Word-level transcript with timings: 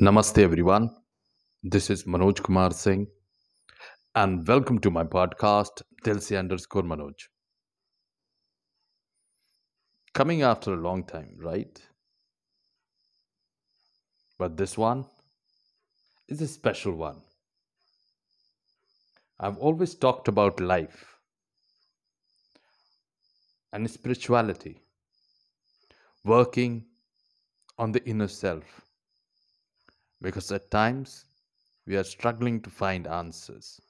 Namaste, 0.00 0.38
everyone. 0.38 0.96
This 1.62 1.90
is 1.90 2.04
Manoj 2.04 2.42
Kumar 2.42 2.70
Singh, 2.70 3.06
and 4.14 4.48
welcome 4.48 4.78
to 4.78 4.90
my 4.90 5.04
podcast, 5.04 5.82
Dilse 6.02 6.38
underscore 6.38 6.84
Manoj. 6.84 7.12
Coming 10.14 10.40
after 10.40 10.72
a 10.72 10.78
long 10.78 11.04
time, 11.04 11.36
right? 11.38 11.82
But 14.38 14.56
this 14.56 14.78
one 14.78 15.04
is 16.28 16.40
a 16.40 16.48
special 16.48 16.94
one. 16.94 17.20
I've 19.38 19.58
always 19.58 19.94
talked 19.94 20.28
about 20.28 20.60
life 20.60 21.18
and 23.74 23.90
spirituality, 23.90 24.80
working 26.24 26.86
on 27.78 27.92
the 27.92 28.02
inner 28.08 28.28
self 28.28 28.64
because 30.22 30.52
at 30.52 30.70
times 30.70 31.24
we 31.86 31.96
are 31.96 32.04
struggling 32.04 32.60
to 32.60 32.70
find 32.70 33.06
answers. 33.06 33.80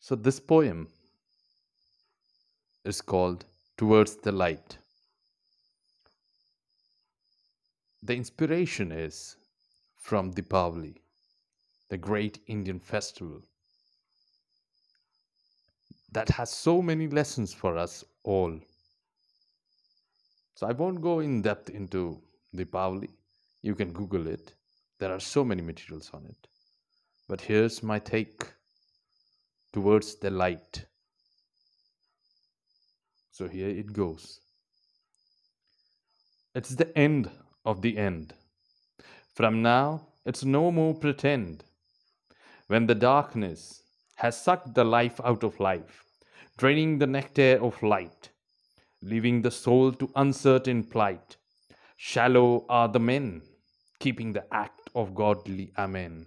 So, 0.00 0.14
this 0.14 0.38
poem 0.38 0.88
is 2.84 3.00
called 3.00 3.44
Towards 3.76 4.16
the 4.16 4.32
Light. 4.32 4.78
The 8.02 8.14
inspiration 8.14 8.92
is 8.92 9.36
from 9.96 10.32
Deepavali, 10.32 10.94
the 11.88 11.98
great 11.98 12.38
Indian 12.46 12.78
festival 12.78 13.42
that 16.12 16.28
has 16.28 16.50
so 16.50 16.80
many 16.80 17.08
lessons 17.08 17.52
for 17.52 17.76
us 17.76 18.04
all. 18.22 18.58
So, 20.54 20.68
I 20.68 20.72
won't 20.72 21.02
go 21.02 21.18
in 21.18 21.42
depth 21.42 21.68
into 21.68 22.22
Deepavali 22.54 23.10
you 23.62 23.74
can 23.74 23.92
Google 23.92 24.26
it. 24.26 24.54
There 24.98 25.12
are 25.12 25.20
so 25.20 25.44
many 25.44 25.62
materials 25.62 26.10
on 26.14 26.26
it. 26.26 26.48
But 27.28 27.40
here's 27.40 27.82
my 27.82 27.98
take 27.98 28.44
towards 29.72 30.16
the 30.16 30.30
light. 30.30 30.86
So 33.32 33.48
here 33.48 33.68
it 33.68 33.92
goes. 33.92 34.40
It's 36.54 36.70
the 36.70 36.96
end 36.96 37.30
of 37.64 37.82
the 37.82 37.98
end. 37.98 38.32
From 39.34 39.60
now, 39.60 40.06
it's 40.24 40.44
no 40.44 40.70
more 40.70 40.94
pretend. 40.94 41.64
When 42.68 42.86
the 42.86 42.94
darkness 42.94 43.82
has 44.16 44.40
sucked 44.40 44.74
the 44.74 44.84
life 44.84 45.20
out 45.22 45.44
of 45.44 45.60
life, 45.60 46.04
draining 46.56 46.98
the 46.98 47.06
nectar 47.06 47.58
of 47.60 47.82
light, 47.82 48.30
leaving 49.02 49.42
the 49.42 49.50
soul 49.50 49.92
to 49.92 50.10
uncertain 50.16 50.82
plight, 50.82 51.36
shallow 51.96 52.64
are 52.68 52.88
the 52.88 53.00
men 53.00 53.42
keeping 53.98 54.32
the 54.32 54.44
act 54.54 54.90
of 54.94 55.14
godly 55.14 55.72
Amen. 55.78 56.26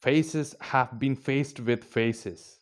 Faces 0.00 0.54
have 0.60 0.98
been 0.98 1.16
faced 1.16 1.60
with 1.60 1.84
faces. 1.84 2.58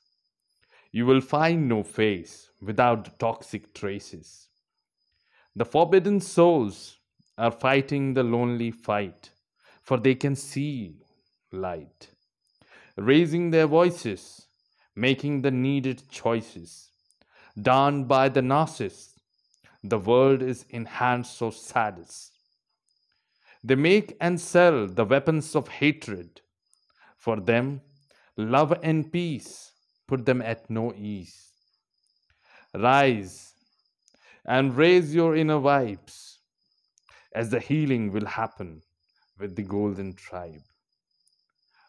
You 0.90 1.06
will 1.06 1.20
find 1.20 1.68
no 1.68 1.82
face 1.82 2.50
without 2.60 3.18
toxic 3.18 3.74
traces. 3.74 4.48
The 5.56 5.64
forbidden 5.64 6.20
souls 6.20 6.98
are 7.38 7.50
fighting 7.50 8.14
the 8.14 8.22
lonely 8.22 8.70
fight, 8.70 9.30
for 9.82 9.96
they 9.96 10.14
can 10.14 10.36
see 10.36 10.96
light. 11.50 12.08
Raising 12.96 13.50
their 13.50 13.66
voices, 13.66 14.46
making 14.94 15.42
the 15.42 15.50
needed 15.50 16.08
choices. 16.10 16.90
Done 17.60 18.04
by 18.04 18.28
the 18.28 18.40
narcissist, 18.40 19.11
the 19.82 19.98
world 19.98 20.42
is 20.42 20.64
in 20.70 20.84
hands 20.84 21.30
so 21.30 21.50
saddest. 21.50 22.32
They 23.64 23.74
make 23.74 24.16
and 24.20 24.40
sell 24.40 24.86
the 24.86 25.04
weapons 25.04 25.54
of 25.54 25.68
hatred. 25.68 26.40
For 27.16 27.38
them, 27.40 27.80
love 28.36 28.78
and 28.82 29.12
peace 29.12 29.72
put 30.08 30.26
them 30.26 30.42
at 30.42 30.68
no 30.68 30.92
ease. 30.94 31.52
Rise 32.74 33.54
and 34.44 34.76
raise 34.76 35.14
your 35.14 35.36
inner 35.36 35.58
vibes 35.58 36.38
as 37.34 37.50
the 37.50 37.60
healing 37.60 38.12
will 38.12 38.26
happen 38.26 38.82
with 39.38 39.56
the 39.56 39.62
golden 39.62 40.14
tribe. 40.14 40.62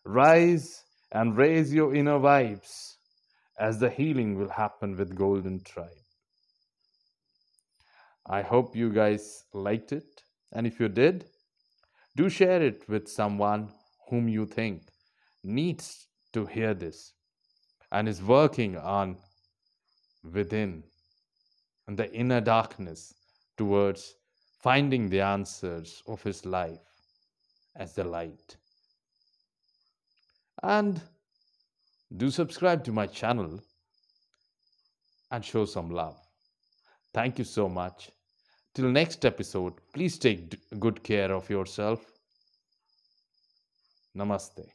Rise 0.06 0.84
and 1.12 1.36
raise 1.38 1.74
your 1.74 1.96
inner 1.96 2.20
vibes 2.20 2.96
as 3.60 3.80
the 3.80 3.90
healing 3.90 4.38
will 4.38 4.50
happen 4.50 4.98
with 4.98 5.16
golden 5.16 5.62
tribe. 5.64 6.03
I 8.26 8.42
hope 8.42 8.76
you 8.76 8.92
guys 8.92 9.46
liked 9.54 9.92
it 9.92 10.24
and 10.52 10.66
if 10.66 10.80
you 10.80 10.88
did 10.88 11.26
do 12.16 12.30
share 12.30 12.62
it 12.62 12.88
with 12.88 13.08
someone 13.08 13.70
whom 14.10 14.28
you 14.28 14.46
think 14.46 14.84
needs 15.44 16.08
to 16.32 16.46
hear 16.46 16.74
this 16.74 17.14
and 17.92 18.08
is 18.08 18.22
working 18.22 18.78
on 18.78 19.18
within 20.24 20.84
and 21.88 21.98
the 21.98 22.12
inner 22.14 22.40
darkness 22.40 23.14
towards 23.58 24.16
finding 24.62 25.10
the 25.10 25.20
answers 25.22 26.02
of 26.08 26.24
his 26.24 26.46
life 26.46 26.80
as 27.76 27.94
the 27.94 28.04
light. 28.04 28.56
And 30.62 31.02
do 32.16 32.32
subscribe 32.32 32.84
to 32.86 32.92
my 32.92 33.08
channel 33.08 33.60
and 35.32 35.44
show 35.44 35.66
some 35.66 35.90
love. 35.90 36.18
Thank 37.14 37.40
you 37.40 37.46
so 37.46 37.70
much. 37.70 38.12
Till 38.74 38.90
next 38.90 39.24
episode, 39.26 39.74
please 39.94 40.18
take 40.18 40.80
good 40.80 41.04
care 41.04 41.32
of 41.32 41.50
yourself. 41.50 42.12
Namaste. 44.16 44.66